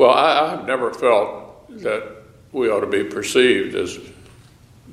[0.00, 2.02] Well, I, have never felt that
[2.52, 3.98] we ought to be perceived as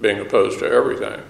[0.01, 1.21] being opposed to everything.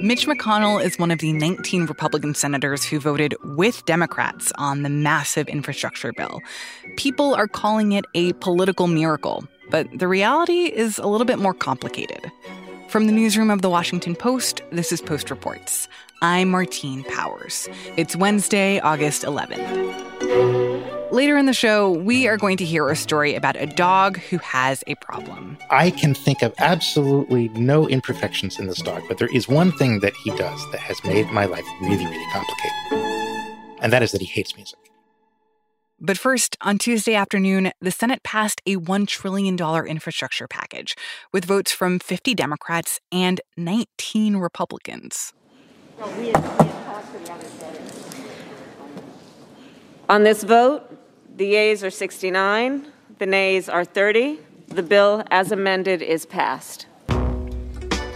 [0.00, 4.88] Mitch McConnell is one of the 19 Republican senators who voted with Democrats on the
[4.88, 6.40] massive infrastructure bill.
[6.96, 11.52] People are calling it a political miracle, but the reality is a little bit more
[11.52, 12.32] complicated.
[12.88, 15.86] From the newsroom of the Washington Post, this is Post Reports.
[16.22, 17.68] I'm Martine Powers.
[17.98, 20.99] It's Wednesday, August 11th.
[21.12, 24.38] Later in the show, we are going to hear a story about a dog who
[24.38, 25.58] has a problem.
[25.68, 29.98] I can think of absolutely no imperfections in this dog, but there is one thing
[30.00, 33.80] that he does that has made my life really, really complicated.
[33.82, 34.78] And that is that he hates music.
[35.98, 40.94] But first, on Tuesday afternoon, the Senate passed a $1 trillion infrastructure package
[41.32, 45.32] with votes from 50 Democrats and 19 Republicans.
[50.08, 50.89] On this vote,
[51.40, 54.38] the yeas are 69, the nays are 30.
[54.68, 56.84] The bill, as amended, is passed.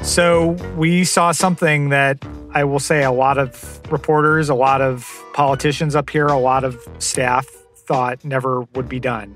[0.02, 5.10] So we saw something that I will say a lot of reporters, a lot of
[5.32, 7.46] politicians up here, a lot of staff
[7.86, 9.34] thought never would be done.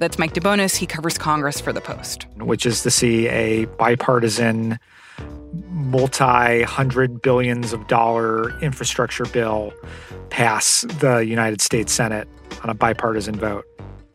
[0.00, 0.74] That's Mike DeBonis.
[0.74, 2.26] He covers Congress for The Post.
[2.38, 4.80] Which is to see a bipartisan
[5.70, 9.72] multi hundred billions of dollar infrastructure bill
[10.30, 12.28] pass the United States Senate
[12.62, 13.64] on a bipartisan vote.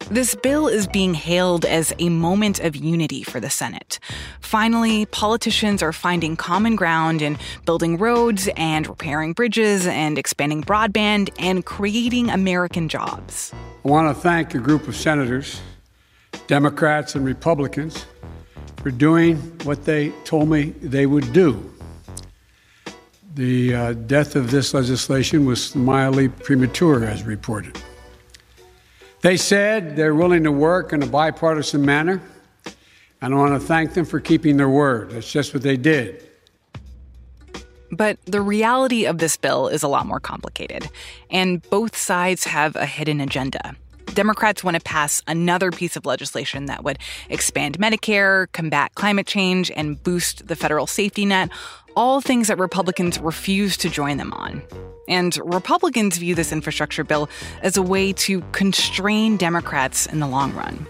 [0.09, 3.99] This bill is being hailed as a moment of unity for the Senate.
[4.39, 11.29] Finally, politicians are finding common ground in building roads and repairing bridges and expanding broadband
[11.37, 13.53] and creating American jobs.
[13.85, 15.61] I want to thank a group of senators,
[16.47, 18.05] Democrats and Republicans,
[18.81, 21.71] for doing what they told me they would do.
[23.35, 27.77] The uh, death of this legislation was mildly premature, as reported.
[29.21, 32.21] They said they're willing to work in a bipartisan manner,
[33.21, 35.11] and I want to thank them for keeping their word.
[35.11, 36.25] That's just what they did.
[37.91, 40.89] But the reality of this bill is a lot more complicated,
[41.29, 43.75] and both sides have a hidden agenda.
[44.19, 46.99] Democrats want to pass another piece of legislation that would
[47.29, 51.49] expand Medicare, combat climate change, and boost the federal safety net,
[51.95, 54.61] all things that Republicans refuse to join them on.
[55.07, 57.29] And Republicans view this infrastructure bill
[57.61, 60.85] as a way to constrain Democrats in the long run.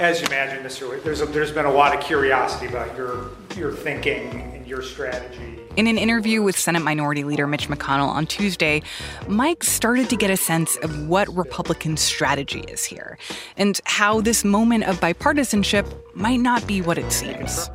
[0.00, 0.88] As you imagine, Mr.
[0.88, 4.82] Witt, there's, a, there's been a lot of curiosity about your, your thinking and your
[4.82, 8.82] strategy in an interview with Senate Minority Leader Mitch McConnell on Tuesday,
[9.28, 13.16] Mike started to get a sense of what Republican strategy is here
[13.56, 15.86] and how this moment of bipartisanship
[16.16, 17.70] might not be what it seems.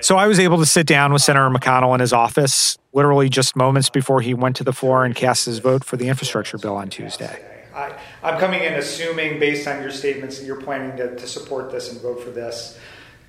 [0.00, 3.54] So I was able to sit down with Senator McConnell in his office literally just
[3.54, 6.74] moments before he went to the floor and cast his vote for the infrastructure bill
[6.74, 7.51] on Tuesday.
[7.74, 11.70] I, am coming in assuming, based on your statements, that you're planning to, to support
[11.70, 12.78] this and vote for this.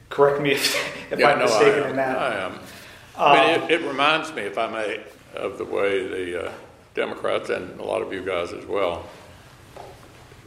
[0.10, 0.76] Correct me if,
[1.12, 2.18] if yeah, I'm no, mistaken in that.
[2.18, 2.60] I am.
[3.18, 5.04] I mean, it, it, reminds me, if I may,
[5.36, 6.52] of the way the uh,
[6.96, 9.08] Democrats and a lot of you guys as well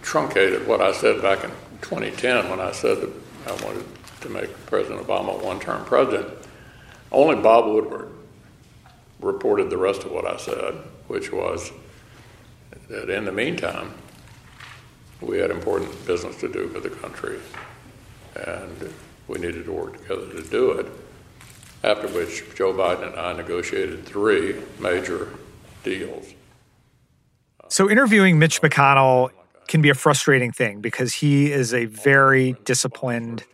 [0.03, 1.51] truncated what I said back in
[1.83, 3.11] 2010 when I said that
[3.47, 3.85] I wanted
[4.21, 6.29] to make President Obama a one term president.
[7.11, 8.11] Only Bob Woodward
[9.21, 10.75] reported the rest of what I said,
[11.09, 11.73] which was
[12.89, 13.93] that in the meantime,
[15.21, 17.39] we had important business to do for the country,
[18.35, 18.93] and
[19.29, 20.87] we needed to work together to do it
[21.83, 25.29] after which Joe Biden and I negotiated three major
[25.85, 26.27] deals.
[27.69, 29.31] So, interviewing Mitch McConnell
[29.69, 33.45] can be a frustrating thing because he is a very disciplined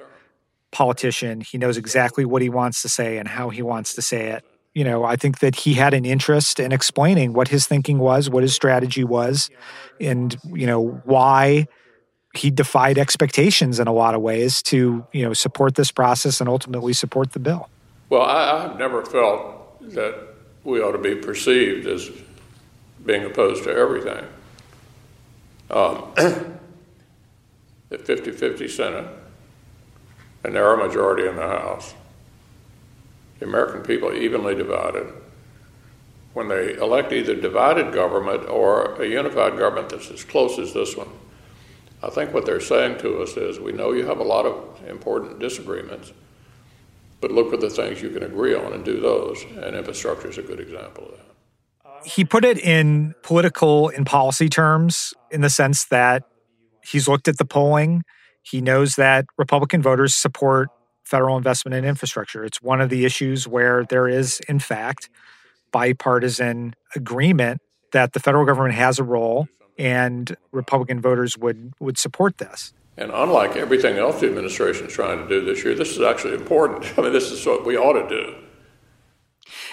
[0.71, 1.41] politician.
[1.41, 4.45] He knows exactly what he wants to say and how he wants to say it.
[4.75, 8.31] You know, I think that he had an interest in explaining what his thinking was,
[8.31, 9.51] what his strategy was,
[10.01, 11.67] and, you know, why
[12.35, 16.49] he defied expectations in a lot of ways to, you know, support this process and
[16.49, 17.69] ultimately support the bill.
[18.09, 20.29] Well, I, have never felt that
[20.65, 22.11] we ought to be perceived as
[23.05, 24.25] being opposed to everything.
[25.71, 26.13] Um,
[27.89, 29.07] the 50 50 Senate,
[30.45, 31.95] a narrow majority in the House,
[33.43, 35.13] the American people evenly divided.
[36.33, 40.97] When they elect either divided government or a unified government that's as close as this
[40.97, 41.09] one,
[42.03, 44.89] I think what they're saying to us is we know you have a lot of
[44.89, 46.13] important disagreements
[47.21, 49.45] but look for the things you can agree on and do those.
[49.63, 52.05] And infrastructure is a good example of that.
[52.05, 56.25] He put it in political and policy terms in the sense that
[56.85, 58.03] he's looked at the polling.
[58.43, 60.69] He knows that Republican voters support
[61.13, 62.43] federal investment in infrastructure.
[62.43, 65.11] It's one of the issues where there is, in fact,
[65.71, 67.61] bipartisan agreement
[67.93, 69.47] that the federal government has a role
[69.79, 72.73] and Republican voters would would support this.
[72.97, 76.35] And unlike everything else the administration is trying to do this year, this is actually
[76.35, 76.87] important.
[76.99, 78.35] I mean, this is what we ought to do.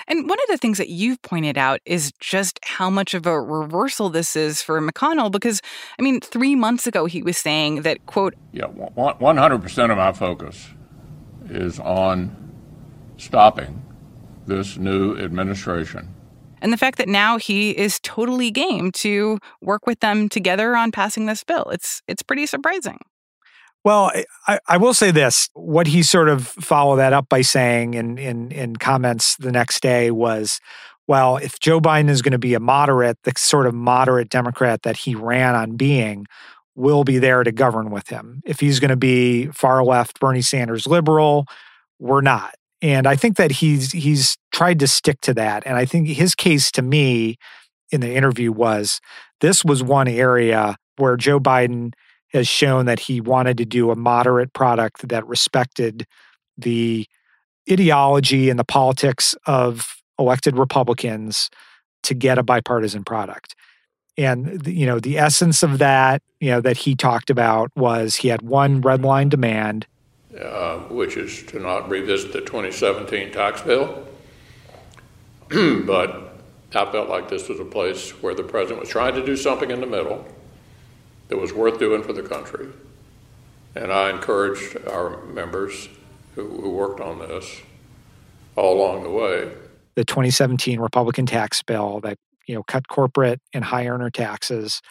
[0.10, 3.40] And one of the things that you've pointed out is just how much of a
[3.40, 5.62] reversal this is for McConnell, because,
[5.98, 10.70] I mean, three months ago he was saying that, quote, Yeah, 100% of my focus
[11.50, 12.36] is on
[13.18, 13.82] stopping
[14.48, 16.14] this new administration.
[16.62, 20.92] And the fact that now he is totally game to work with them together on
[20.92, 21.70] passing this bill.
[21.72, 23.00] It's it's pretty surprising.
[23.86, 24.12] Well,
[24.48, 25.50] I, I will say this.
[25.54, 29.82] What he sort of followed that up by saying in, in, in comments the next
[29.82, 30.60] day was,
[31.08, 34.82] well, if Joe Biden is going to be a moderate, the sort of moderate Democrat
[34.84, 36.26] that he ran on being
[36.80, 38.42] will be there to govern with him.
[38.46, 41.46] If he's going to be far left, Bernie Sanders liberal,
[42.00, 42.56] we're not.
[42.82, 45.64] And I think that he's he's tried to stick to that.
[45.66, 47.38] And I think his case to me
[47.92, 49.02] in the interview was
[49.42, 51.92] this was one area where Joe Biden
[52.32, 56.06] has shown that he wanted to do a moderate product that respected
[56.58, 57.06] the
[57.70, 61.50] ideology and the politics of elected Republicans
[62.04, 63.56] to get a bipartisan product.
[64.18, 68.28] And you know, the essence of that, you know, that he talked about was he
[68.28, 69.88] had one red line demand,
[70.40, 74.06] uh, which is to not revisit the 2017 tax bill.
[75.50, 76.30] but
[76.76, 79.72] I felt like this was a place where the president was trying to do something
[79.72, 80.26] in the middle
[81.30, 82.68] that was worth doing for the country.
[83.76, 85.90] And I encouraged our members
[86.36, 87.62] who, who worked on this
[88.56, 89.52] all along the way.
[89.96, 92.18] The 2017 Republican tax bill that
[92.50, 94.82] you know cut corporate and high earner taxes,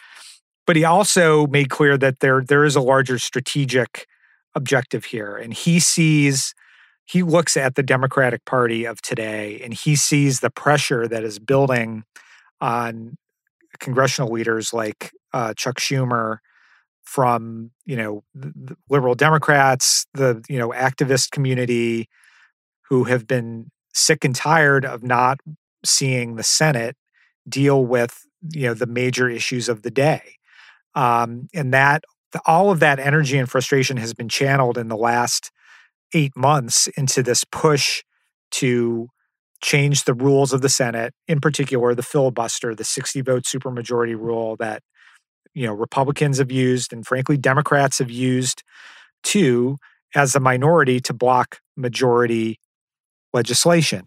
[0.65, 4.07] but he also made clear that there there is a larger strategic
[4.55, 6.55] objective here, and he sees
[7.03, 11.39] he looks at the Democratic Party of today and he sees the pressure that is
[11.39, 12.03] building
[12.61, 13.17] on
[13.79, 16.37] congressional leaders like uh, Chuck Schumer,
[17.03, 18.23] from you know
[18.89, 22.07] liberal Democrats, the you know activist community,
[22.87, 25.39] who have been sick and tired of not
[25.83, 26.95] seeing the Senate
[27.49, 30.35] deal with you know the major issues of the day,
[30.95, 32.03] um, and that
[32.45, 35.51] all of that energy and frustration has been channeled in the last
[36.13, 38.03] eight months into this push
[38.51, 39.07] to
[39.61, 44.55] change the rules of the Senate, in particular the filibuster, the 60 vote supermajority rule
[44.57, 44.81] that
[45.53, 48.63] you know Republicans have used and frankly Democrats have used
[49.23, 49.77] too
[50.15, 52.59] as a minority to block majority
[53.33, 54.05] legislation.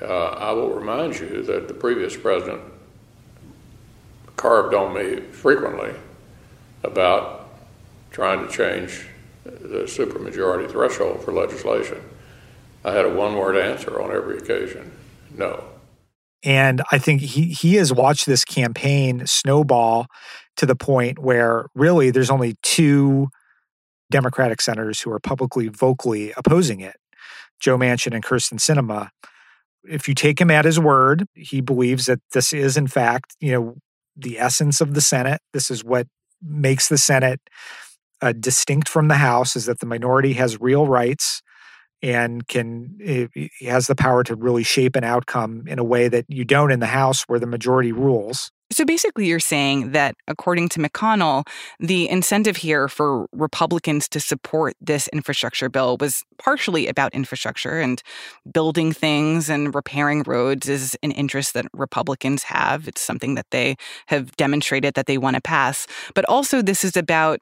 [0.00, 2.60] Uh, I will remind you that the previous president
[4.36, 5.94] carved on me frequently
[6.82, 7.48] about
[8.10, 9.06] trying to change
[9.44, 12.02] the supermajority threshold for legislation.
[12.84, 14.92] I had a one word answer on every occasion
[15.36, 15.64] no.
[16.42, 20.06] And I think he he has watched this campaign snowball
[20.56, 23.28] to the point where really there's only two
[24.10, 26.96] Democratic senators who are publicly vocally opposing it,
[27.60, 29.08] Joe Manchin and Kyrsten Sinema.
[29.88, 33.52] If you take him at his word, he believes that this is in fact, you
[33.52, 33.74] know,
[34.16, 35.40] the essence of the Senate.
[35.52, 36.06] This is what
[36.42, 37.40] makes the Senate
[38.22, 41.42] uh, distinct from the House is that the minority has real rights
[42.02, 43.30] and can it,
[43.62, 46.80] has the power to really shape an outcome in a way that you don't in
[46.80, 48.50] the House where the majority rules.
[48.72, 51.46] So basically, you're saying that according to McConnell,
[51.78, 58.02] the incentive here for Republicans to support this infrastructure bill was partially about infrastructure and
[58.52, 62.88] building things and repairing roads is an interest that Republicans have.
[62.88, 63.76] It's something that they
[64.08, 65.86] have demonstrated that they want to pass.
[66.14, 67.38] But also, this is about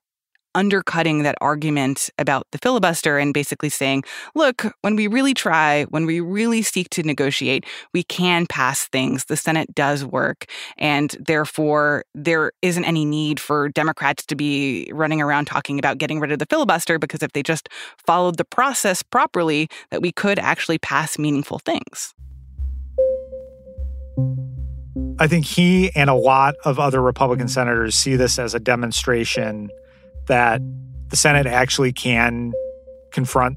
[0.54, 6.06] undercutting that argument about the filibuster and basically saying, look, when we really try, when
[6.06, 9.26] we really seek to negotiate, we can pass things.
[9.26, 10.46] The Senate does work.
[10.78, 16.20] And therefore, there isn't any need for Democrats to be running around talking about getting
[16.20, 17.68] rid of the filibuster because if they just
[18.06, 22.14] followed the process properly, that we could actually pass meaningful things.
[25.18, 29.70] I think he and a lot of other Republican senators see this as a demonstration
[30.26, 30.60] that
[31.08, 32.52] the Senate actually can
[33.12, 33.56] confront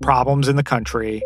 [0.00, 1.22] problems in the country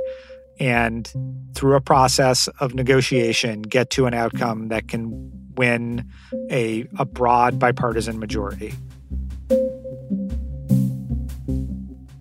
[0.61, 1.13] and
[1.55, 6.05] through a process of negotiation get to an outcome that can win
[6.51, 8.73] a, a broad bipartisan majority.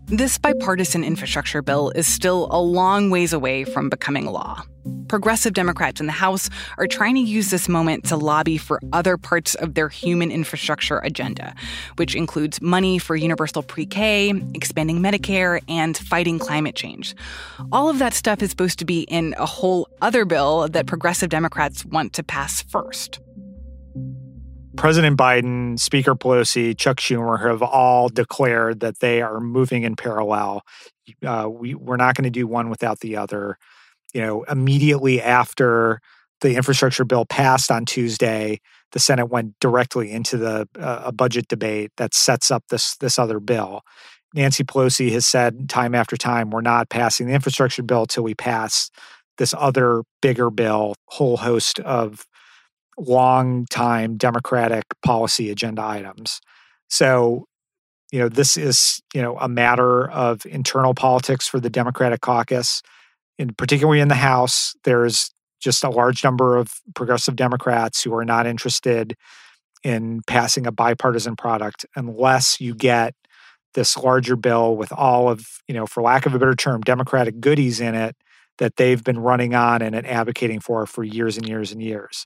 [0.09, 4.63] This bipartisan infrastructure bill is still a long ways away from becoming law.
[5.09, 9.17] Progressive Democrats in the House are trying to use this moment to lobby for other
[9.17, 11.53] parts of their human infrastructure agenda,
[11.97, 17.13] which includes money for universal pre K, expanding Medicare, and fighting climate change.
[17.73, 21.27] All of that stuff is supposed to be in a whole other bill that progressive
[21.27, 23.19] Democrats want to pass first.
[24.77, 30.61] President Biden, Speaker Pelosi, Chuck Schumer have all declared that they are moving in parallel.
[31.25, 33.57] Uh, we, we're not going to do one without the other.
[34.13, 35.99] You know, immediately after
[36.41, 38.59] the infrastructure bill passed on Tuesday,
[38.91, 43.17] the Senate went directly into the uh, a budget debate that sets up this this
[43.17, 43.81] other bill.
[44.33, 48.35] Nancy Pelosi has said time after time, we're not passing the infrastructure bill till we
[48.35, 48.91] pass
[49.37, 52.25] this other bigger bill, whole host of
[52.97, 56.41] long time Democratic policy agenda items.
[56.89, 57.45] So,
[58.11, 62.81] you know, this is, you know, a matter of internal politics for the Democratic caucus.
[63.37, 68.25] In particularly in the House, there's just a large number of progressive Democrats who are
[68.25, 69.15] not interested
[69.83, 73.13] in passing a bipartisan product unless you get
[73.73, 77.39] this larger bill with all of, you know, for lack of a better term, Democratic
[77.39, 78.15] goodies in it
[78.57, 82.25] that they've been running on and advocating for for years and years and years.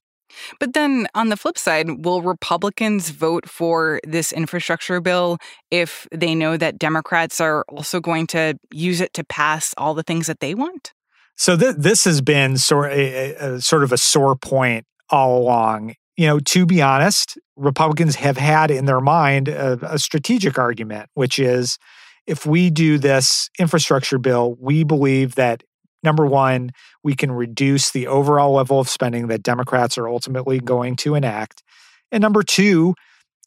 [0.60, 5.38] But then on the flip side, will Republicans vote for this infrastructure bill
[5.70, 10.04] if they know that Democrats are also going to use it to pass all the
[10.04, 10.94] things that they want?
[11.36, 15.96] So th- this has been sort a, a, sort of a sore point all along.
[16.18, 21.10] You know, to be honest, Republicans have had in their mind a, a strategic argument,
[21.14, 21.78] which is
[22.28, 25.64] if we do this infrastructure bill, we believe that
[26.04, 26.72] number one,
[27.04, 31.64] we can reduce the overall level of spending that Democrats are ultimately going to enact.
[32.12, 32.96] And number two,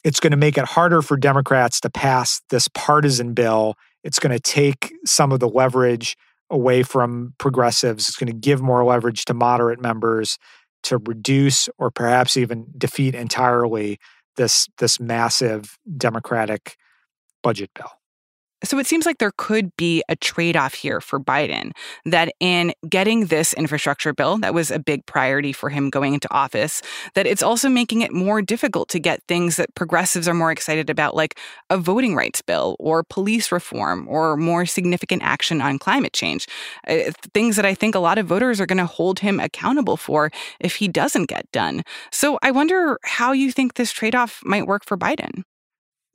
[0.03, 3.75] it's going to make it harder for Democrats to pass this partisan bill.
[4.03, 6.15] It's going to take some of the leverage
[6.49, 8.07] away from progressives.
[8.07, 10.37] It's going to give more leverage to moderate members
[10.83, 13.97] to reduce or perhaps even defeat entirely
[14.37, 16.75] this, this massive Democratic
[17.41, 17.89] budget bill.
[18.63, 21.71] So it seems like there could be a trade off here for Biden
[22.05, 26.33] that in getting this infrastructure bill, that was a big priority for him going into
[26.33, 26.81] office,
[27.15, 30.89] that it's also making it more difficult to get things that progressives are more excited
[30.89, 31.37] about, like
[31.69, 36.47] a voting rights bill or police reform or more significant action on climate change.
[36.87, 39.97] Uh, things that I think a lot of voters are going to hold him accountable
[39.97, 41.83] for if he doesn't get done.
[42.11, 45.43] So I wonder how you think this trade off might work for Biden.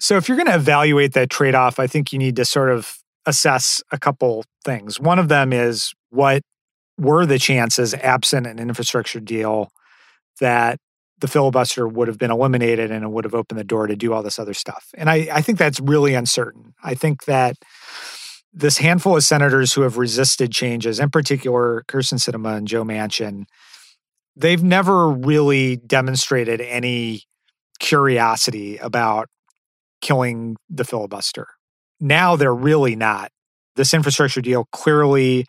[0.01, 2.71] So, if you're going to evaluate that trade off, I think you need to sort
[2.71, 4.99] of assess a couple things.
[4.99, 6.43] One of them is what
[6.99, 9.71] were the chances, absent an infrastructure deal,
[10.41, 10.79] that
[11.21, 14.13] the filibuster would have been eliminated and it would have opened the door to do
[14.13, 14.89] all this other stuff.
[14.95, 16.75] And I, I think that's really uncertain.
[16.83, 17.57] I think that
[18.53, 23.45] this handful of senators who have resisted changes, in particular Kyrsten Sinema and Joe Manchin,
[24.35, 27.23] they've never really demonstrated any
[27.79, 29.29] curiosity about
[30.01, 31.49] killing the filibuster.
[32.01, 33.31] Now they're really not.
[33.77, 35.47] This infrastructure deal clearly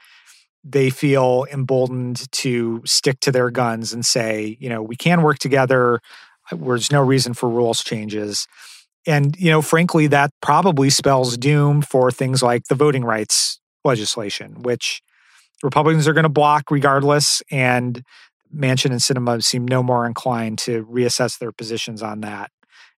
[0.64, 5.40] they feel emboldened to stick to their guns and say, you know, we can work
[5.40, 6.00] together.
[6.52, 8.48] There's no reason for rules changes.
[9.08, 14.62] And, you know, frankly, that probably spells doom for things like the voting rights legislation,
[14.62, 15.02] which
[15.64, 17.42] Republicans are going to block regardless.
[17.50, 18.04] And
[18.56, 22.52] Manchin and Sinema seem no more inclined to reassess their positions on that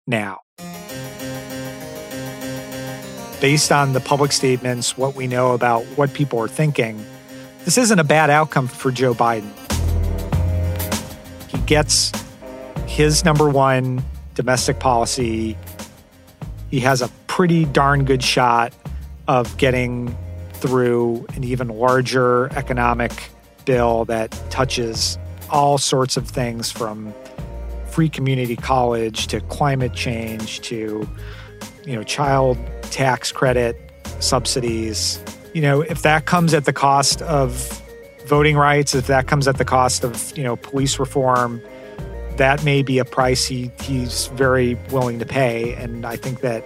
[0.05, 0.39] now
[3.43, 7.05] based on the public statements, what we know about what people are thinking,
[7.65, 9.51] this isn't a bad outcome for Joe Biden.
[11.49, 12.13] He gets
[12.87, 14.01] his number one
[14.33, 15.57] domestic policy.
[16.71, 18.73] He has a pretty darn good shot
[19.27, 20.17] of getting
[20.53, 23.11] through an even larger economic
[23.65, 25.17] bill that touches
[25.49, 27.13] all sorts of things from
[27.87, 31.05] free community college to climate change to
[31.85, 32.57] you know child
[32.93, 33.75] tax credit,
[34.19, 35.19] subsidies.
[35.53, 37.81] You know, if that comes at the cost of
[38.27, 41.59] voting rights, if that comes at the cost of, you know, police reform,
[42.37, 45.73] that may be a price he, he's very willing to pay.
[45.73, 46.63] And I think that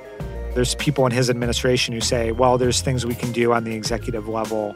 [0.54, 3.74] there's people in his administration who say, well, there's things we can do on the
[3.74, 4.76] executive level,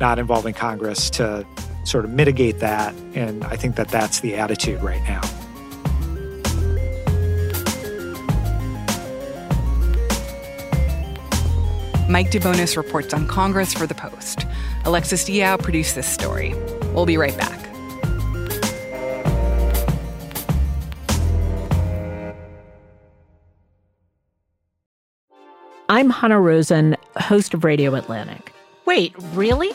[0.00, 1.46] not involving Congress, to
[1.84, 2.94] sort of mitigate that.
[3.14, 5.20] And I think that that's the attitude right now.
[12.08, 14.46] Mike DeBonis reports on Congress for The Post.
[14.84, 16.54] Alexis Diao produced this story.
[16.94, 17.66] We'll be right back.
[25.88, 28.52] I'm Hanna Rosin, host of Radio Atlantic.
[28.84, 29.72] Wait, really?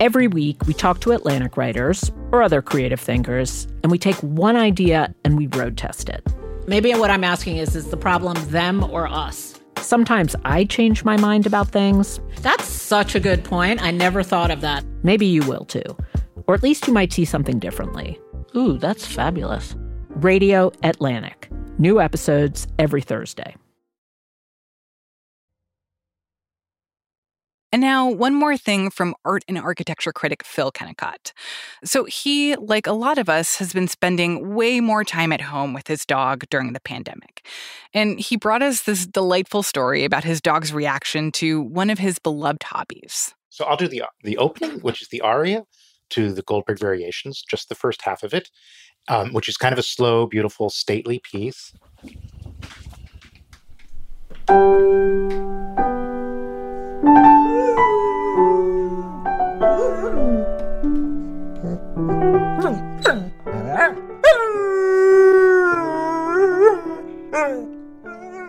[0.00, 4.56] Every week, we talk to Atlantic writers or other creative thinkers, and we take one
[4.56, 6.26] idea and we road test it.
[6.66, 9.55] Maybe what I'm asking is is the problem them or us?
[9.86, 12.18] Sometimes I change my mind about things.
[12.40, 13.80] That's such a good point.
[13.80, 14.84] I never thought of that.
[15.04, 15.96] Maybe you will too.
[16.48, 18.18] Or at least you might see something differently.
[18.56, 19.76] Ooh, that's fabulous.
[20.08, 23.54] Radio Atlantic, New episodes every Thursday.
[27.72, 31.32] And now, one more thing from art and architecture critic Phil Kennicott.
[31.84, 35.72] So, he, like a lot of us, has been spending way more time at home
[35.74, 37.46] with his dog during the pandemic.
[37.92, 42.18] And he brought us this delightful story about his dog's reaction to one of his
[42.20, 43.34] beloved hobbies.
[43.50, 45.64] So, I'll do the, the opening, which is the aria
[46.10, 48.48] to the Goldberg Variations, just the first half of it,
[49.08, 51.72] um, which is kind of a slow, beautiful, stately piece.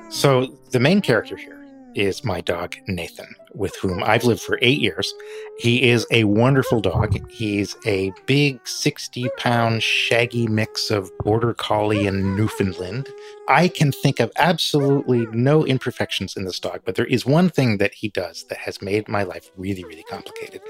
[0.09, 4.79] So the main character here is my dog Nathan, with whom I've lived for eight
[4.79, 5.13] years.
[5.57, 7.17] He is a wonderful dog.
[7.29, 13.09] He's a big 60 pound shaggy mix of border collie and Newfoundland.
[13.47, 17.77] I can think of absolutely no imperfections in this dog, but there is one thing
[17.77, 20.61] that he does that has made my life really, really complicated.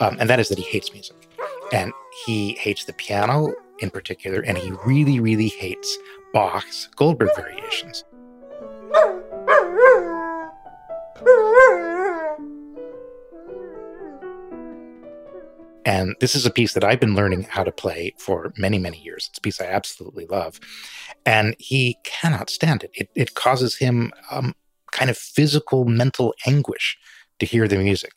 [0.00, 1.16] Um, and that is that he hates music.
[1.72, 1.92] And
[2.26, 5.98] he hates the piano in particular, and he really, really hates
[6.32, 8.04] Bach's Goldberg variations.
[15.86, 18.98] And this is a piece that I've been learning how to play for many, many
[18.98, 19.26] years.
[19.28, 20.58] It's a piece I absolutely love.
[21.26, 22.90] And he cannot stand it.
[22.94, 24.54] It, it causes him um,
[24.92, 26.96] kind of physical, mental anguish
[27.38, 28.12] to hear the music.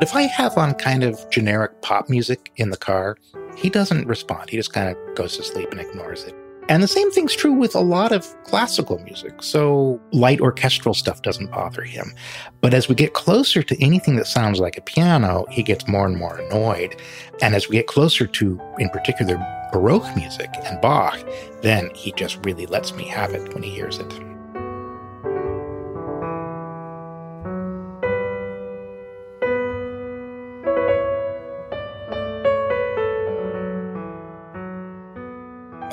[0.00, 3.16] If I have on kind of generic pop music in the car,
[3.56, 4.48] he doesn't respond.
[4.48, 6.36] He just kind of goes to sleep and ignores it.
[6.68, 9.42] And the same thing's true with a lot of classical music.
[9.42, 12.14] So light orchestral stuff doesn't bother him.
[12.60, 16.06] But as we get closer to anything that sounds like a piano, he gets more
[16.06, 16.94] and more annoyed.
[17.42, 19.36] And as we get closer to, in particular,
[19.72, 21.18] Baroque music and Bach,
[21.62, 24.27] then he just really lets me have it when he hears it.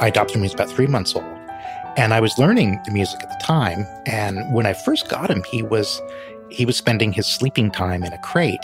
[0.06, 1.26] I adopted him when he was about three months old.
[1.98, 3.88] And I was learning the music at the time.
[4.06, 6.00] And when I first got him, he was
[6.52, 8.60] he was spending his sleeping time in a crate.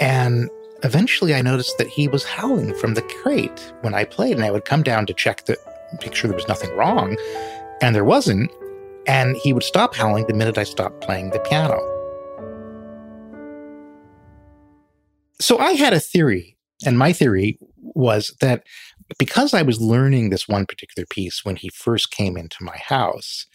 [0.00, 0.50] And
[0.82, 4.34] eventually I noticed that he was howling from the crate when I played.
[4.34, 5.56] And I would come down to check the
[6.00, 7.16] make sure there was nothing wrong.
[7.80, 8.50] And there wasn't.
[9.06, 11.78] And he would stop howling the minute I stopped playing the piano.
[15.40, 18.64] So I had a theory, and my theory was that
[19.18, 23.46] because I was learning this one particular piece when he first came into my house,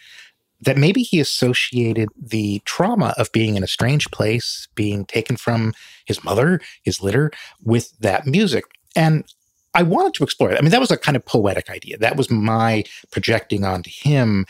[0.62, 5.74] that maybe he associated the trauma of being in a strange place, being taken from
[6.06, 7.32] his mother, his litter,
[7.64, 8.66] with that music.
[8.96, 9.26] And
[9.74, 10.58] I wanted to explore it.
[10.58, 11.98] I mean, that was a kind of poetic idea.
[11.98, 14.46] That was my projecting onto him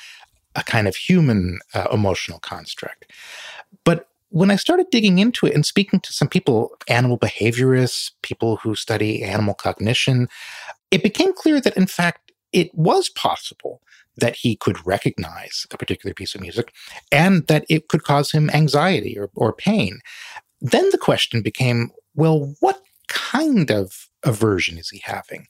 [0.56, 3.12] a kind of human uh, emotional construct.
[3.86, 8.58] But when I started digging into it and speaking to some people, animal behaviorists, people
[8.58, 10.28] who study animal cognition,
[10.92, 13.82] it became clear that, in fact, it was possible
[14.18, 16.74] that he could recognize a particular piece of music
[17.12, 20.00] and that it could cause him anxiety or, or pain.
[20.60, 25.48] Then the question became well, what kind of aversion is he having?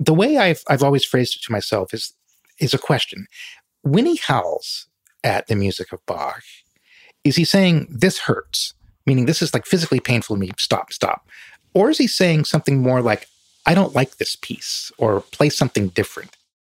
[0.00, 2.12] The way I've, I've always phrased it to myself is,
[2.58, 3.26] is a question.
[3.82, 4.88] When he howls
[5.22, 6.42] at the music of Bach,
[7.22, 8.74] is he saying, This hurts?
[9.06, 11.28] Meaning, this is like physically painful to me, stop, stop.
[11.72, 13.28] Or is he saying something more like,
[13.66, 16.36] I don't like this piece or play something different.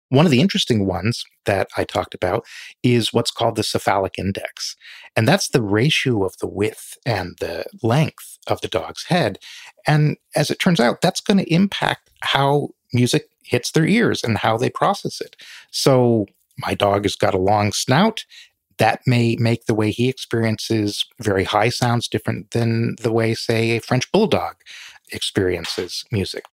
[0.10, 2.44] One of the interesting ones that I talked about
[2.82, 4.76] is what's called the cephalic index.
[5.16, 9.38] And that's the ratio of the width and the length of the dog's head.
[9.86, 14.40] And as it turns out, that's going to impact how music hits their ears and
[14.40, 15.36] how they process it.
[15.70, 16.26] So
[16.58, 18.26] my dog has got a long snout.
[18.80, 23.72] That may make the way he experiences very high sounds different than the way, say,
[23.72, 24.56] a French bulldog
[25.12, 26.46] experiences music.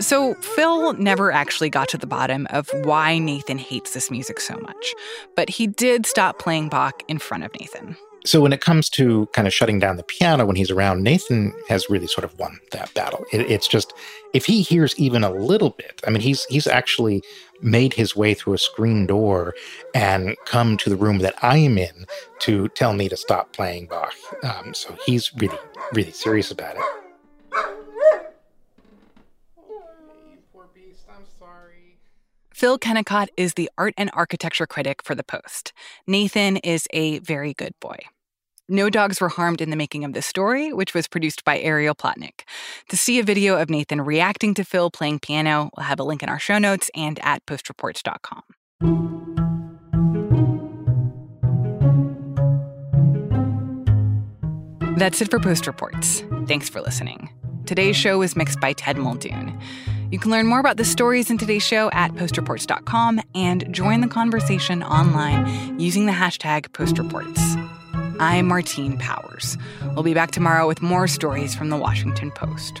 [0.00, 4.56] So, Phil never actually got to the bottom of why Nathan hates this music so
[4.58, 4.94] much,
[5.34, 7.96] but he did stop playing Bach in front of Nathan.
[8.24, 11.52] So, when it comes to kind of shutting down the piano when he's around, Nathan
[11.68, 13.24] has really sort of won that battle.
[13.32, 13.92] It, it's just
[14.34, 17.22] if he hears even a little bit, I mean, he's he's actually
[17.60, 19.52] made his way through a screen door
[19.94, 22.06] and come to the room that I am in
[22.40, 24.14] to tell me to stop playing Bach.
[24.44, 25.58] Um, so he's really,
[25.92, 26.82] really serious about it.
[32.58, 35.72] Phil Kennicott is the art and architecture critic for The Post.
[36.08, 37.98] Nathan is a very good boy.
[38.68, 41.94] No dogs were harmed in the making of this story, which was produced by Ariel
[41.94, 42.40] Plotnick.
[42.88, 46.20] To see a video of Nathan reacting to Phil playing piano, we'll have a link
[46.20, 48.42] in our show notes and at postreports.com.
[54.96, 56.24] That's it for Post Reports.
[56.48, 57.30] Thanks for listening.
[57.66, 59.56] Today's show was mixed by Ted Muldoon.
[60.10, 64.08] You can learn more about the stories in today's show at postreports.com and join the
[64.08, 67.38] conversation online using the hashtag postreports.
[68.18, 69.58] I'm Martine Powers.
[69.94, 72.80] We'll be back tomorrow with more stories from the Washington Post.